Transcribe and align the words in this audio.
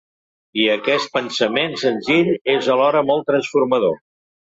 I 0.59 0.63
aquest 0.75 1.11
pensament 1.17 1.75
senzill 1.81 2.31
és 2.55 2.71
alhora 2.77 3.05
molt 3.11 3.29
transformador. 3.29 3.95